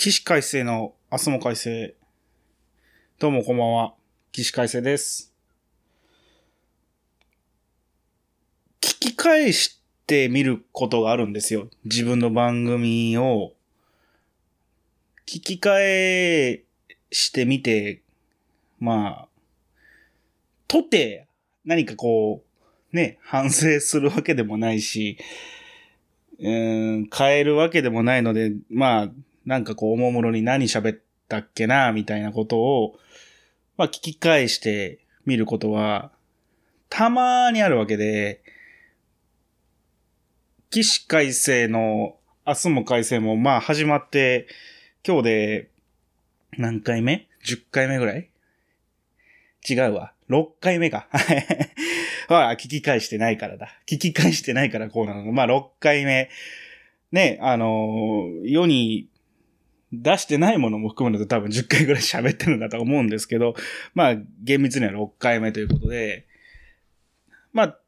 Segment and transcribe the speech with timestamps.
[0.00, 1.94] 起死回生の明日も快晴。
[3.18, 3.92] どうもこんばんは。
[4.32, 5.34] 起死回生です。
[8.80, 11.68] 聞き返してみることがあるんですよ。
[11.84, 13.52] 自分の番組を
[15.26, 16.62] 聞き返
[17.12, 18.00] してみて、
[18.78, 19.28] まあ、
[20.66, 21.26] とて
[21.66, 22.42] 何かこ
[22.90, 25.18] う、ね、反省するわけでもないし、
[26.38, 29.10] うん、変えるわけでもないので、まあ、
[29.46, 32.98] なんかこう、おもむろに何喋ったっけな、みたいなことを、
[33.76, 36.12] まあ、聞き返してみることは、
[36.88, 38.42] たまにあるわけで、
[40.70, 44.46] 起死回生の、明日も改正も、まあ、始まって、
[45.06, 45.70] 今日で、
[46.58, 48.28] 何回目 ?10 回目ぐらい？
[49.68, 50.12] 違うわ。
[50.28, 51.08] 6回目か。
[52.28, 53.80] は、聞き返してないからだ。
[53.86, 55.32] 聞き返してないからこうなの。
[55.32, 56.28] まあ、6回目。
[57.12, 59.08] ね、あのー世に
[59.92, 63.54] 出してないものも含めると多分10回ぐらい喋ってるんだと思うんですけど、
[63.94, 66.26] まあ、厳密には6回目ということで、
[67.52, 67.78] まあ、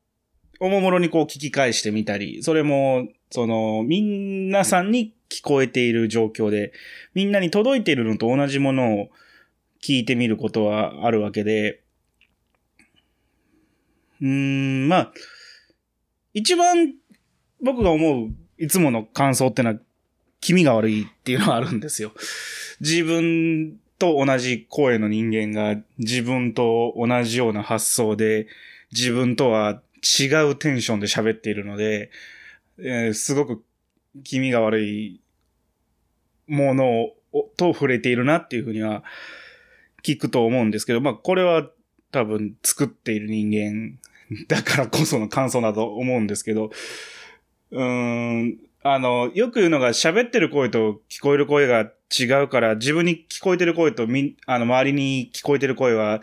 [0.61, 6.73] おもむろにこう聞き返してみたり、それも、その、皆さんに聞こえている状況で、
[7.15, 9.09] みんなに届いているのと同じものを
[9.83, 11.83] 聞いてみることはあるわけで、
[14.21, 15.13] うーん、まあ、
[16.35, 16.95] 一番
[17.61, 19.77] 僕が思ういつもの感想ってのは、
[20.43, 22.13] 気味が悪いっていうのはあるんですよ。
[22.81, 28.49] 自分と同じ声の人間が自分と同じような発想で、
[28.93, 29.81] 自分とは
[30.21, 32.11] 違うテンションで喋っているので、
[32.79, 33.65] えーすごく
[34.25, 35.21] 気味が悪い
[36.49, 39.05] ものをと触れているなっていうふうには
[40.03, 41.71] 聞くと思うんですけど、まあこれは
[42.11, 43.99] 多分作っている人間
[44.49, 46.73] だからこその感想だと思うんですけど、
[47.71, 56.21] うーん、あの、よく言うのが喋ってる声と聞こえる声が違うから、自分に聞こえてる声とみ、あの、周りに聞こえてる声は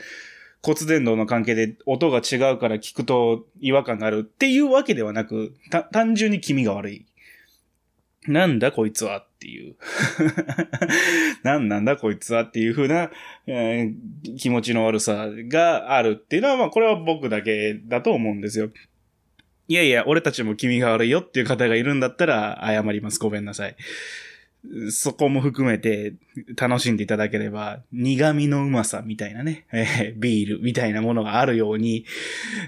[0.62, 5.56] 骨伝導の関係で音が違うから聞くと違和感があるっていうわけではなく、
[5.92, 7.06] 単純に気味が悪い。
[8.28, 9.76] なんだこいつはっていう。
[11.44, 13.10] なんなんだこいつはっていう風な、
[13.48, 18.70] えー気持ちの悪さがあるっていうのは、まあこれは僕だけだと思うんですよ。
[19.70, 23.20] いやいや、俺たちも気味が悪いよっていう方がいるんだったら謝ります。
[23.20, 23.76] ごめんなさい。
[24.90, 26.16] そこも含めて
[26.58, 32.04] 楽しんでいただければ、苦味のうまさみたいなね、えービールみたいなものがあるように、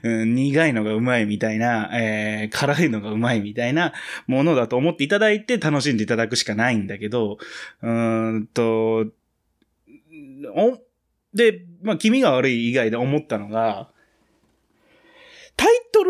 [0.04, 3.94] うん苦いのがうまいみたいな、えー辛いのがうまいみたいな
[4.28, 7.40] ものだと思っていただいて楽しんでいただくしかないんだけど、
[7.82, 9.08] うーんと、
[10.56, 10.78] お、
[11.34, 13.90] で、まあ、気味が悪い以外で思ったのが、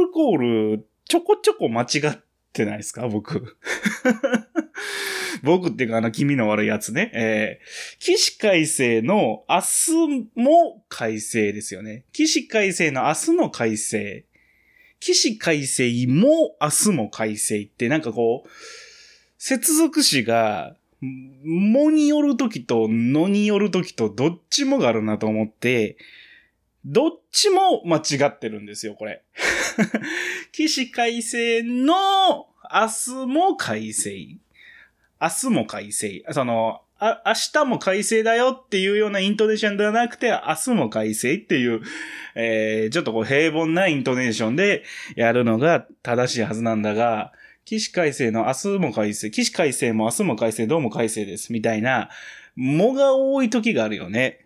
[0.06, 2.18] ルコール、ちょこちょこ間違っ
[2.54, 3.08] てないですか？
[3.08, 3.58] 僕。
[5.44, 7.12] 僕っていうか、あの、気味の悪いやつね。
[7.16, 12.06] えー、起死回生の明日も改正ですよね。
[12.14, 14.26] 起死回生の明日の改正。
[15.00, 18.50] 起死回生も明日も改正ってなんかこう、
[19.38, 20.76] 接続詞が、
[21.44, 25.98] もによるときとのによるときとどっちもがあるなと思って、
[26.86, 29.22] どっちも間違ってるんですよ、これ。
[30.52, 34.38] 起死回生の明日も改正。
[35.22, 36.24] 明日も改正。
[36.32, 41.82] その、あ、明日も改正だよっていうようなイントネーションではなくて、明日も改正っていう、
[42.36, 44.84] えー、ちょっとこう平凡なイントネーションで
[45.16, 47.34] やるのが正しいはずなんだが、
[47.66, 52.10] 起死回生の明日も改正、起死回生も明日も改正、どうも改正です、みたいな、
[52.56, 54.46] もが多い時があるよね。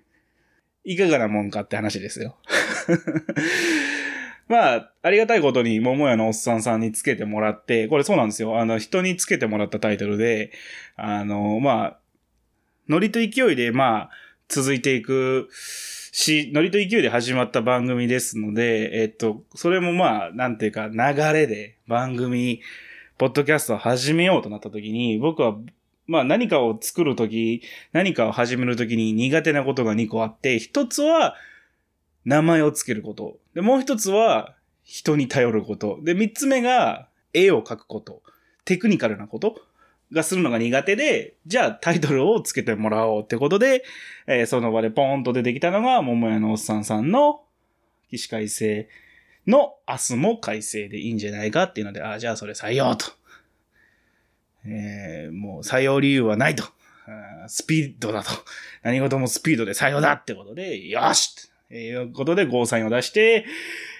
[0.85, 2.37] いかがなもんかって話ですよ。
[4.47, 8.59] まあ、ありがたいことに、桃屋のおっさんさんにつけてもらって、これそうなんですよ。
[8.59, 10.51] あの、人につけてもらったタイトルで、
[10.95, 11.99] あの、まあ、
[12.87, 14.09] ノリと勢いで、まあ、
[14.47, 22.61] 続いていくし、ノリと勢いで始まった番組ですので、えっと、それもまあ、なんていうか、流れで番組、
[23.17, 25.57] ポッドキャストを始めようとなった時に、僕は、
[26.07, 27.61] まあ何かを作るとき、
[27.91, 31.35] 何かを始めるときに苦手なことが2個あって、一つは
[32.25, 33.37] 名前をつけること。
[33.53, 35.99] で、もう一つは人に頼ること。
[36.03, 38.21] で、三つ目が絵を描くこと。
[38.65, 39.61] テクニカルなこと
[40.11, 43.83] がするのが苦手で、じゃあタイトルをつけてもらおうってことで、
[44.27, 47.41] えーその場でポーンと出てきたのが、桃屋のおっさんさんの
[48.09, 48.87] 起死回生
[49.47, 53.05] の明日も改正でいいんじゃないかっていうので、ああ、じゃあそれ採用と。
[54.67, 56.63] えーもう採用理由はないと。
[57.47, 58.31] スピードだと。
[58.83, 63.45] 何事もスピードで採用だってことで、よしということでゴーサインを出して、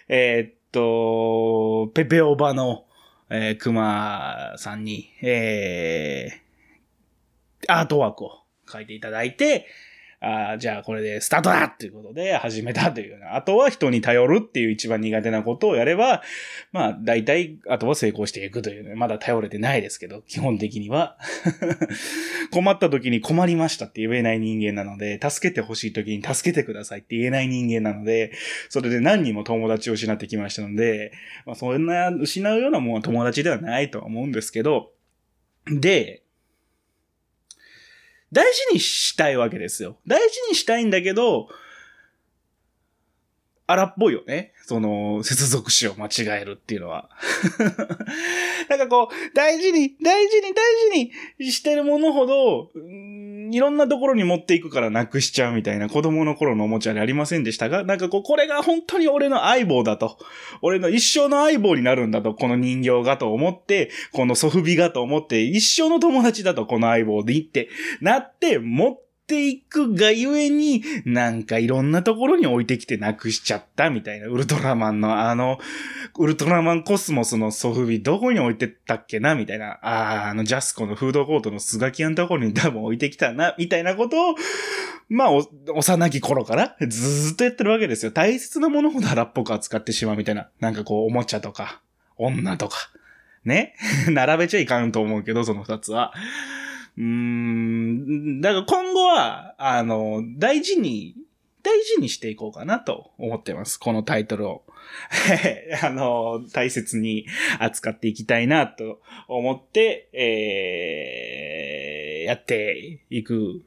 [0.08, 2.86] えーっと、ペペオバの、
[3.30, 9.68] えー、熊さんに、えー、アートワークを書いていただいて、
[10.20, 13.36] あじゃあこれでスタートだっていうことで始めたというような。
[13.36, 16.24] あとは人に頼るっていう一番苦手なことをやれば、
[16.72, 18.96] まあ大体、あとは成功していくというね。
[18.96, 21.18] まだ頼れてないですけど、基本的には。
[22.52, 28.32] 困った時に困りましたって言えない人間なので、助けてほしい時に助けてくださいって言えない人間なので、
[28.70, 31.12] それで何人も友達を失ってきましたので、
[31.46, 34.92] まあそんな失うようなもんは友達ではないとは思うんですけど、
[35.68, 36.24] で、
[38.36, 39.96] 大事にしたいわけですよ。
[40.06, 41.48] 大事にしたいんだけど、
[43.68, 44.54] 荒っぽいよね。
[44.66, 47.10] その、接続詞を間違えるっていうのは。
[48.70, 52.72] なんかこう、大事に、大事に、大事にしてるものほど、
[53.52, 60.18] いろんなところに持っていくからなくしちゃうみたいな子供の頃のおもちゃでありませんでしたが、なんかこう、これが本当に俺の相棒だと。
[60.62, 67.70] 俺の一生の相棒になるんだと、この人形がと思って、このソフビがと思って、一生の友達だと、この相棒でいって、
[68.02, 75.60] なって、持ってていくがゆえに、なんかいろんなところに置いてきてなくしちゃったみたいな、ウルトラマンのあの、
[76.18, 84.36] ウルトラマンコスモスのソフビどこに置いてったっけなみたいな、ああ、あのジャスコのフードコートのスガキアのところに多分置いてきたな、みたいなことを、
[85.10, 85.30] まあ、
[85.74, 88.12] 幼き頃からずっとやってるわけですよ。
[88.12, 90.50] 大切なものほど荒っぽく扱ってしまうみたいな。
[90.60, 91.82] なんかこう、おもちゃとか、
[92.18, 92.78] 女とか、
[93.44, 93.76] ね
[94.10, 96.14] 並べちゃいかんと思うけど、その二つは。
[96.98, 101.16] うーん、だから今後は、あの、大事に、
[101.64, 103.80] 大事にしていこうかなと思ってます。
[103.80, 104.64] このタイトルを。
[105.84, 107.26] あの、大切に
[107.60, 113.64] 扱っていきたいなと思って、えー、やっていく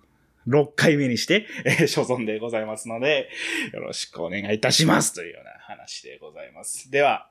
[0.47, 3.29] 6回目にして、えー、所存でございますので、
[3.73, 6.91] よろしくお願いいたしますというような話でございます。
[6.91, 7.29] では、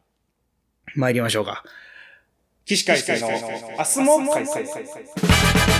[0.96, 1.64] 参りましょうか。
[2.66, 5.77] 起死回生の明日も開催。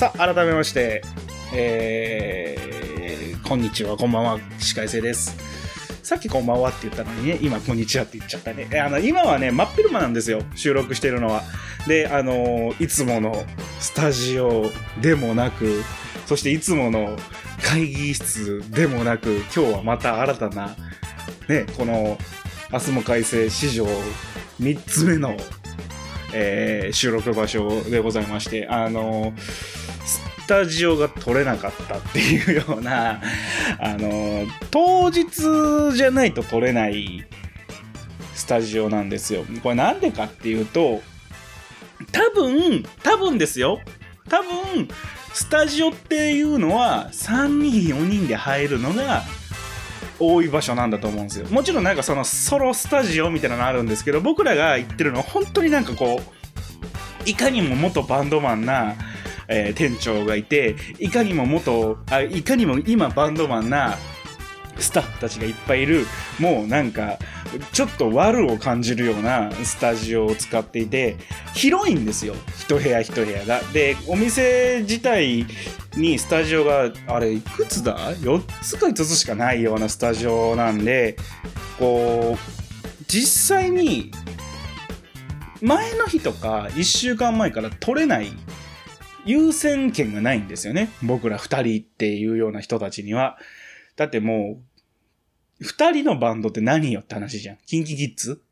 [0.00, 1.02] さあ、改めまして、
[1.52, 5.36] えー、こんにちは、こんばんは、司会生です。
[6.02, 8.66] さっきこんばんはって言ったのにね、今こんにちはって言っちゃったね。
[8.80, 11.42] あの、今はね、真っ昼間なんですよ、収録してるのは。
[11.86, 13.44] で、あのいつもの
[13.78, 14.70] スタジオ
[15.02, 15.82] でもなく、
[16.24, 17.14] そしていつもの
[17.62, 20.76] 会議室でもなく、今日はまた新たな、
[21.46, 22.16] ね、この、
[22.72, 23.84] 明日も改正史上
[24.62, 25.36] 3つ目の、
[26.32, 29.69] えー、収録場所でございまして、あのス
[30.50, 33.22] タジオが取れなかったっていうような、
[33.78, 37.24] あの当日じゃないと取れない
[38.34, 39.44] スタジオなんですよ。
[39.62, 41.02] これなんでかっていうと、
[42.10, 43.78] 多分、多分ですよ。
[44.28, 44.88] 多分、
[45.32, 49.22] スタジオっていうのは3人、4人で入るのが
[50.18, 51.46] 多い場所なんだと思うんですよ。
[51.50, 58.96] もちろんなんかそのソロスタジオみたいなのあるんですけど、僕らが言ってるのは本当になんかこう、いかにも元バンドマンな、
[59.50, 63.98] えー、店長がいて、いかにも元、あ、いかにも今バンドマンな
[64.78, 66.06] スタッフたちがいっぱいいる、
[66.38, 67.18] もうなんか、
[67.72, 71.16] ちょっと悪を感じるようなスタジオを使っていて、
[71.52, 72.34] 広いんですよ。
[72.60, 73.60] 一部屋一部屋が。
[73.72, 75.46] で、お店自体
[75.96, 81.16] にスタジオが、あれ、いくつだ ?4 つか5つしかないようなスタジオなんで、
[81.78, 84.12] こう、実際に、
[85.60, 88.32] 前の日とか1週間前から取れない
[89.24, 90.90] 優先権がないんですよね。
[91.02, 93.38] 僕ら2人っていうような人たちには。
[93.96, 94.60] だっても
[95.60, 97.58] う、二人のバンドって何よって話じゃん。
[97.66, 98.42] キンキキッズ？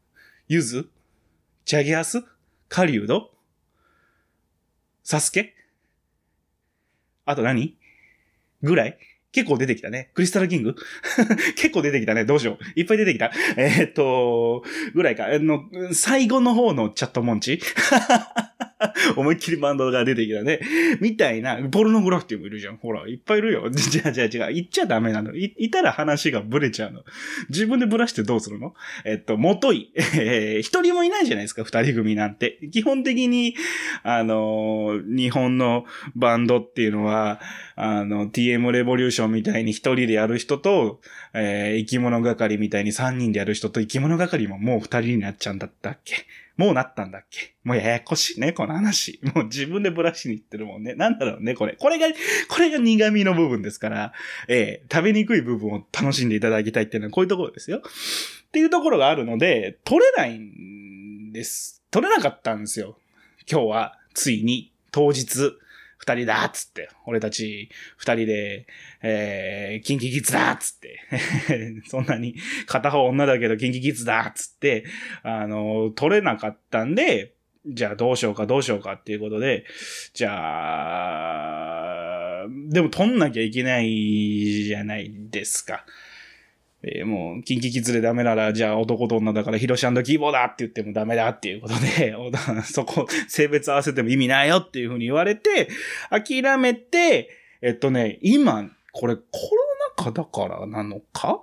[0.47, 0.91] ユズ？
[1.65, 2.23] チャギアス？
[2.69, 3.31] カリウド
[5.03, 5.55] サスケ？
[7.25, 7.77] あと何？
[8.63, 8.99] ぐらい？
[9.33, 10.11] 結構出てきたね。
[10.15, 10.75] クリスタルキング？
[11.57, 12.25] 結構出てきたね。
[12.25, 12.81] どうしよう。
[12.81, 13.31] いっぱい出てきた。
[13.57, 15.27] えー、っと、ぐらいか。
[15.27, 17.61] あの、最後の方のチャットモンチ？
[19.17, 20.61] 思いっきりバンドが出てきたね。
[21.01, 22.77] みたいな、ポルノグラフィティもいるじゃん。
[22.77, 23.69] ほら、いっぱいいるよ。
[23.71, 24.55] じゃあじゃあ違う。
[24.55, 25.35] 言っちゃダメなの。
[25.35, 27.03] い、いたら話がブレちゃうの。
[27.49, 28.75] 自分でブラしてどうするの？
[29.05, 29.93] えっと、もとい。
[30.17, 32.59] えー、一人もいないじゃないですか、二人組なんて。
[32.73, 33.57] 基本的に、
[34.03, 37.41] あのー、日本のバンドっていうのは、
[37.75, 41.01] あの、TM レボリューションみたいに一人でやる人と、
[41.35, 46.15] えー、生き物係みたいに三人でやる人と生き物係ももう二人になっちゃうんだったっけ？
[46.59, 47.55] もうなったんだっけ？
[47.65, 49.21] もうややこしいね、この話。
[49.35, 50.95] もう自分でブラシに行ってるもんね。
[50.95, 51.77] なんだろうね、これ。
[51.79, 52.09] これが、
[52.49, 54.13] これが苦味の部分ですから、
[54.49, 57.79] えー、食べにくい部分を楽しんでいただきたいっていうのはこういうところですよ。
[57.79, 61.83] っていうところがあるので、取れないんです。
[61.91, 62.99] 取れなかったんですよ。
[63.51, 65.53] 今日は、ついに、当日、
[66.09, 68.67] 二人だっつって、俺たち二人で、
[69.03, 71.01] えー、キンキキッズだっつって、
[71.89, 72.35] そんなに
[72.67, 74.85] 片方女だけどキンキキッズだっつって、
[75.23, 77.35] あの、取れなかったんで、
[77.67, 79.67] じゃあどうしようかどうしようかっていうことで、
[80.15, 80.31] じゃ
[82.45, 85.85] あ、でも取んなきゃいけないじゃないですか。
[86.83, 92.15] えー、もう、キンキキズでダメなら、じゃあ男と女だからヒロシキーボーだって言ってもダメだっていうことで、
[92.63, 95.69] そこ、性別合わせても意味ないよっていうふうに言われて、
[96.11, 97.31] 諦めて、
[97.63, 99.33] えっとね、今、これコロ
[99.97, 101.43] ナ禍だからなのか？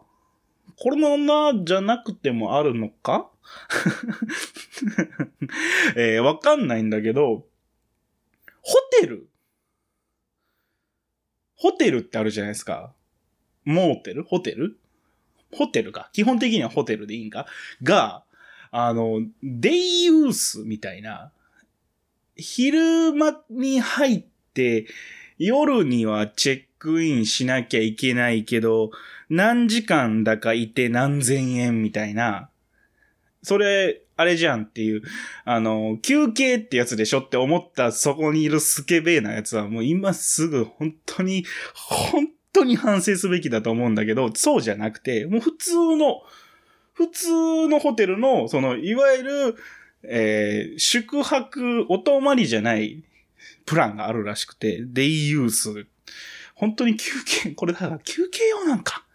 [0.77, 3.30] コロナじゃなくてもあるのか？
[5.96, 7.46] えー、わかんないんだけど、
[8.62, 9.27] ホテル。
[11.58, 12.94] ホテルってあるじゃないですか。
[13.63, 14.24] モーテル？
[14.24, 14.77] ホテル？
[15.52, 16.10] ホテルか？
[16.14, 17.46] 基本的にはホテルでいいんか？
[17.84, 18.24] が、
[18.72, 21.32] あの、デイユースみたいな、
[22.36, 24.24] 昼間に入っ
[24.54, 24.88] て、
[25.38, 28.92] 夜にはチェックインしなきゃいけないけど、
[29.30, 32.50] 何時間だかいて何千円みたいな、
[33.42, 35.02] それ、あれじゃんっていう、
[35.44, 46.22] あの、休憩ってやつでしょって思ったそこにいるスケベーなやつはもう今すぐ本当に、本当に反省すべきだと思うんだけど、そうじゃなくて、もう普通の、
[46.94, 49.56] 普通のホテルの、その、いわゆる、
[50.04, 53.04] えー、宿泊、お泊まりじゃない
[53.66, 55.88] プランがあるらしくて、デイユース。
[56.56, 59.06] 本当に休憩、これだから休憩用なんか。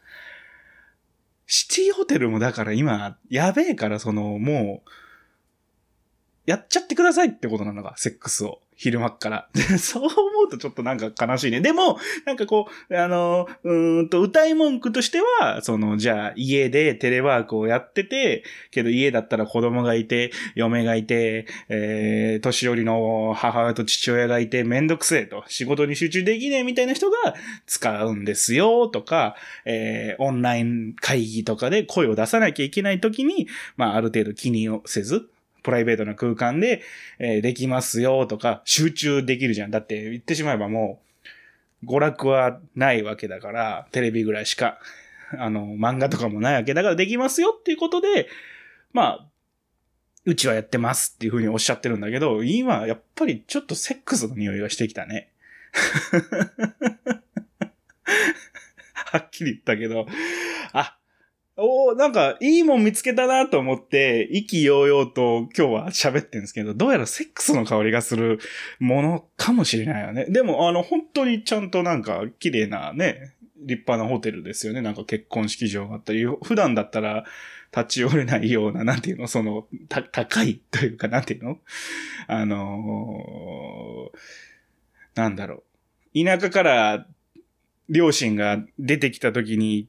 [1.47, 4.91] シティホテルもだから今、やべえからその、もう、
[6.47, 8.61] やっちゃってくださいってことなのか、セックスを。
[8.81, 9.49] 昼間っから。
[9.79, 10.11] そう思
[10.47, 11.61] うとちょっとなんか悲しいね。
[11.61, 27.35] でも、なんかこう、あの、うんと、歌い文句としては、その、じゃあ、家でテレワークをやってて、けど家だったら子供がいて、嫁がいて、えー、年寄りの母親と父親がいて、めんどくせえと、仕事に集中できねえみたいな人が
[27.67, 33.47] 使うんですよ、とか、えー、オンライン会議とかで声を出さなきゃいけない時に、
[33.77, 35.29] まあ、ある程度気にせず、
[35.63, 36.83] プライベートな空間で、
[37.19, 39.71] えー、できますよとか、集中できるじゃん。
[39.71, 41.01] だって言ってしまえばも
[41.83, 44.79] う、娯楽はないわけだから、テレビぐらいしか、
[45.39, 48.29] あの、漫画とかもないわけだからできますよっていうことで、
[48.93, 49.27] まあ、
[50.27, 55.31] うちはやってますっていうふうにおっしゃってるんだけど、今、やっぱりちょっとセックスの匂いがしてきたね。
[58.95, 60.07] はっきり言ったけど、
[60.73, 60.99] あ、
[61.63, 68.39] おなんか、いいもん見つけたなと思って、意気揚々と今日は喋ってるんですけど、どうやらセックスの香りがする
[68.79, 70.25] ものかもしれないよね。
[70.31, 74.81] でも、あの、本当にちゃんとなんか、綺麗なね、立派なホテルですよね。
[74.81, 77.25] なんか結婚式場があったり、普段だったら
[77.77, 81.59] 立ち寄れないような、なんていうの、その、た、高いというか、なんていうの？
[82.27, 85.63] あのー、なんだろ
[86.15, 86.25] う。
[86.25, 87.07] 田舎から
[87.91, 89.89] 両親が出てきた時に、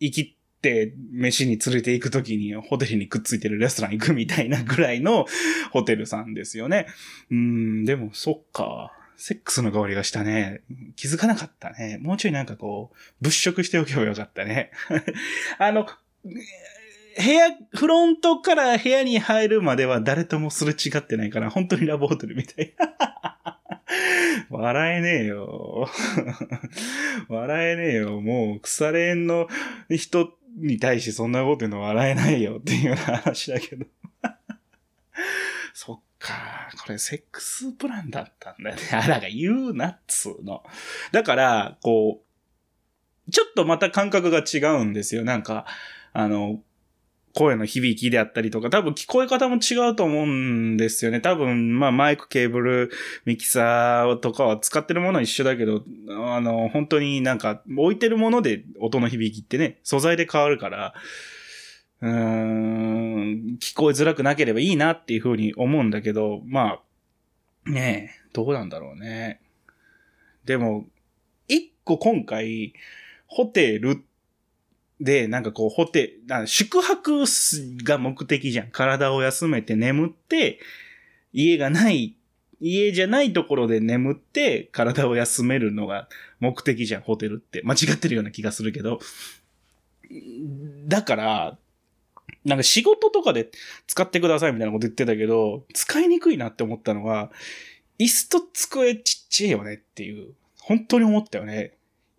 [0.00, 0.33] 生き
[0.64, 5.26] って飯に連れて行くときにホテルにくっついてるレストラン行くみたいなぐらいの
[5.70, 6.86] ホテルさんですよね。
[7.30, 8.92] うん、でもそっか。
[9.16, 10.62] セックスの香りがしたね。
[10.96, 11.98] 気づかなかったね。
[12.02, 14.72] もうちょいなんかこう、物色しておけばよかったね。
[15.58, 15.86] あの、
[17.16, 22.74] 部屋、フロントから部屋に入るまでは誰ともすれ違ってないから、本当にラブホテルみたい。
[24.50, 25.88] 笑えねえよ。
[27.28, 28.20] 笑えねえよ。
[28.20, 29.48] もう、腐れ縁の
[29.88, 33.86] 人に対してそんなこと言うの笑えないよっていう話だけど。
[35.74, 38.82] そっか、これセックスプランだったんだよね。
[38.92, 40.64] あ、らが言うなっつうの。
[41.12, 42.22] だから、こ
[43.28, 45.24] う、ちょっとまた感覚が違うんですよ。
[45.24, 45.66] なんか、
[46.12, 46.62] あの、
[47.34, 51.20] 声の響きであったりとか、多分聞こえ方も違うと思うんですよね。
[51.20, 52.90] 多分、まあマイク、ケーブル、
[53.24, 60.94] ミキサーとかは使ってるものは一緒だけど、あの、本当になんか置いてるもので音の響きってね、素材で変わるから、
[62.00, 66.78] うーん、聞こえづらくなければいいなっていうふうに思うんだけど、ま
[67.66, 69.40] あ、ねえ、どうなんだろうね。
[70.44, 70.86] でも、
[71.48, 72.74] 一個今回、
[73.26, 74.13] ホテルって
[75.00, 77.24] で、なんかこう、ホテル、宿泊
[77.84, 78.70] が目的じゃん。
[78.70, 80.60] 体を休めて眠って、
[81.32, 82.14] 家がない、
[82.60, 86.08] 家じゃないところで眠って、体を休めるのが
[86.40, 87.60] 目的じゃん、ホテルって。
[87.64, 89.00] 間違ってるような気がするけど。
[90.86, 91.58] だから、
[92.44, 93.50] なんか仕事とかで
[93.86, 97.32] 使ってくださいみたいなこと言ってたけど、使いにくいなって思ったのは、
[97.98, 101.74] 椅子と机ちっちゃいよねっていう、本当に思ったよね。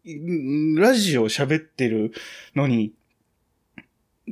[0.06, 2.14] ラジオ喋ってる
[2.56, 2.94] のに、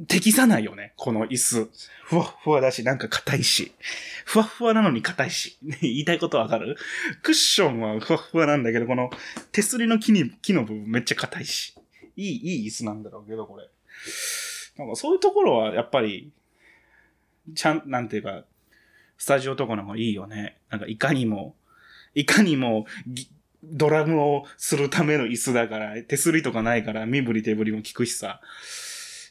[0.08, 1.70] 適さないよね、この椅子。
[2.03, 3.72] ふわふわだし、なんか硬いし。
[4.25, 5.58] ふわふわなのに硬いし。
[5.82, 6.77] 言いたいことわかる？
[7.22, 9.10] クッションはふわふわなんだけど、この
[9.51, 11.75] 手すりの木に、木の部分めっちゃ硬いし。
[12.15, 13.68] いい、いい椅子なんだろうけど、これ。
[14.77, 16.32] なんかそういうところはやっぱり、
[17.56, 18.46] ちゃん、なんていうか、
[19.18, 20.58] スタジオとかの方がいいよね。
[20.70, 21.56] なんかいかにも、
[22.13, 22.86] いかにも、
[23.63, 28.41] ドラムをするための椅子だから、手すりとかないから身振り手振りも効くしさ。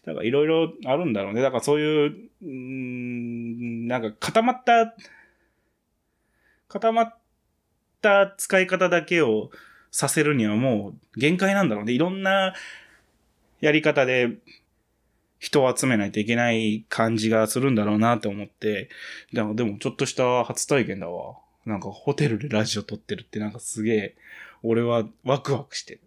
[0.05, 1.43] だからいろいろあるんだろうね。
[1.43, 4.95] だからそういう、うん、なんか固まった、
[6.69, 7.19] 固まっ
[8.01, 9.51] た使い方だけを
[9.91, 11.93] させるにはもう限界なんだろうね。
[11.93, 12.55] いろんな
[13.61, 14.31] やり方で
[15.39, 18.89] 人を集めないといけない感じがするんだろうなって思って、
[19.33, 21.42] でもでもちょっとした初体験だわ。
[21.67, 24.15] なんかホテルでラジオ撮ってるってなんかすげえ、
[24.63, 26.01] 俺はワクワクしてる。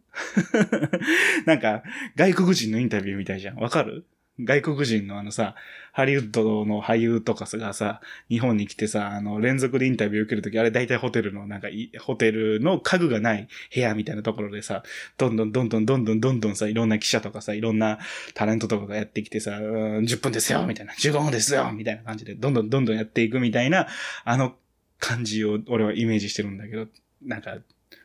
[1.46, 1.84] なんか、
[2.16, 3.58] 外国人のインタビューみたいじゃん。
[3.58, 4.06] わかる？
[4.44, 5.56] 外国人のあのさ、
[5.94, 11.70] ハリウッドの俳優とかがさ、日本に来てさ、あの、連続でインタビュー受けるとき、あれ大体ホテルの、なんか、
[12.02, 14.84] ホテルの家具がない部屋みたいなところでさ、
[15.18, 18.00] どんどんどんどんどんどんどんどんさ、いろんな記者とかさ、いろんな
[18.34, 23.88] タレントとかがやってきてさ、10分ですよみたいな、15分ですよみたいな感じで、どんどんどんどんやっていくみたいな、
[24.26, 24.54] あの
[25.00, 26.88] 感じを俺はイメージしてるんだけど、
[27.22, 27.58] なんか、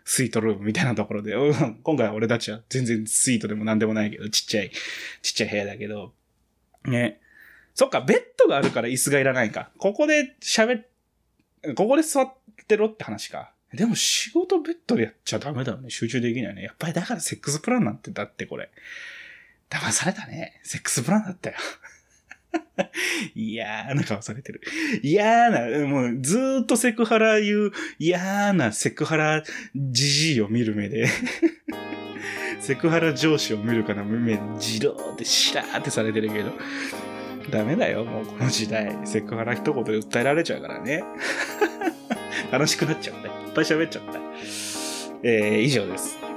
[0.05, 1.35] スイートルームみたいなところで、
[1.83, 4.71] 今回は俺たちは全然スイートでも何でもないけど、ちっちゃい、
[5.23, 6.15] ちっちゃい部屋だけど、
[6.85, 7.21] ね。
[7.75, 9.71] そっか、ベッドがあるから椅子がいらないか。
[9.79, 10.87] ここで喋っ、
[11.75, 12.35] ここで座っ
[12.67, 13.53] てろって話か。
[13.73, 15.91] でも仕事ベッドでやっちゃダメだよね。
[15.91, 16.63] 集中できないね。
[16.63, 18.71] やっぱりだからセックスプランなんてだってこれ。
[19.69, 20.61] 騙されたね。
[20.65, 21.57] セックスプランだったよ。
[23.35, 24.61] 嫌な顔されてる。
[25.03, 29.43] 嫌な、もうずーっとセクハラ言う嫌なセクハラ
[29.75, 31.07] じじいを見る目で
[32.61, 36.53] セクハラ上司を見るから目でじろーってしらーってされてるけど、
[37.51, 38.97] ダメだよ、もうこの時代。
[39.05, 41.03] セクハラ一言で訴えられちゃうからね。
[42.53, 43.31] 楽しくなっちゃうね。
[43.47, 44.21] いっぱい喋っちゃった。
[45.23, 46.30] えー、以上です。